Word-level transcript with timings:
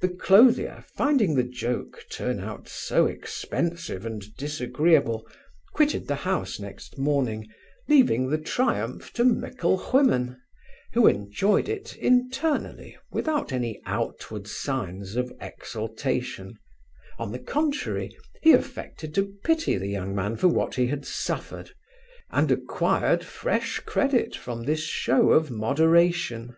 The 0.00 0.08
clothier, 0.10 0.84
finding 0.94 1.34
the 1.34 1.42
joke 1.42 2.06
turn 2.08 2.38
out 2.38 2.68
so 2.68 3.06
expensive 3.06 4.06
and 4.06 4.22
disagreeable, 4.36 5.26
quitted 5.74 6.06
the 6.06 6.14
house 6.22 6.60
next 6.60 6.98
morning, 6.98 7.48
leaving 7.88 8.30
the 8.30 8.38
triumph 8.38 9.12
to 9.14 9.24
Micklewhimmen, 9.24 10.36
who 10.92 11.08
enjoyed 11.08 11.68
it 11.68 11.96
internally 11.96 12.96
without 13.10 13.50
any 13.52 13.82
outward 13.86 14.46
signs 14.46 15.16
of 15.16 15.32
exultation 15.40 16.56
on 17.18 17.32
the 17.32 17.40
contrary, 17.40 18.16
he 18.42 18.52
affected 18.52 19.12
to 19.16 19.34
pity 19.42 19.76
the 19.76 19.88
young 19.88 20.14
man 20.14 20.36
for 20.36 20.46
what 20.46 20.76
he 20.76 20.86
had 20.86 21.04
suffered; 21.04 21.72
and 22.30 22.52
acquired 22.52 23.24
fresh 23.24 23.80
credit 23.80 24.36
from 24.36 24.62
this 24.62 24.84
shew 24.84 25.32
of 25.32 25.50
moderation. 25.50 26.54